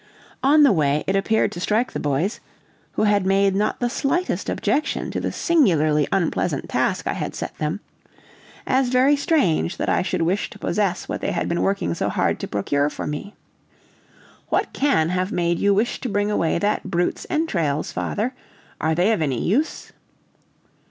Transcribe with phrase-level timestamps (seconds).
[0.41, 2.39] On the way, it appeared to strike the boys
[2.93, 7.55] (who had made not the slightest objection to the singularly unpleasant task I had set
[7.59, 7.81] them),
[8.65, 12.09] as very strange that I should wish to possess what they had been working so
[12.09, 13.35] hard to procure for me.
[14.49, 18.33] "What can have made you wish to bring away that brute's entrails, father?
[18.79, 19.91] Are they of any use?"